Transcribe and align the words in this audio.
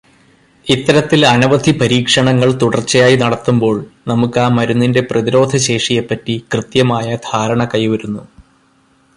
ഇത്തരത്തിൽ 0.67 1.25
അനവധി 1.25 1.71
പരീക്ഷണങ്ങൾ 1.71 2.49
തുടർച്ചയായി 2.53 3.15
നടത്തുമ്പോൾ 3.15 3.75
നമുക്ക് 4.07 4.39
ആ 4.39 4.47
മരുന്നിന്റെ 4.47 5.01
പ്രതിരോധശേഷിയെപ്പറ്റി 5.01 6.37
കൃത്യമായ 6.53 7.17
ധാരണ 7.31 7.63
കൈവരുന്നു. 7.65 8.23